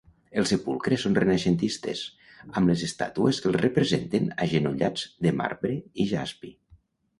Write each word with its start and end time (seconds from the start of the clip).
Els 0.41 0.51
sepulcres 0.51 1.03
són 1.07 1.17
renaixentistes, 1.23 2.01
amb 2.47 2.71
les 2.73 2.87
estàtues 2.89 3.43
que 3.45 3.49
els 3.51 3.59
representen 3.67 4.33
agenollats, 4.49 5.07
de 5.27 5.37
marbre 5.45 5.79
i 6.07 6.11
jaspi. 6.17 6.55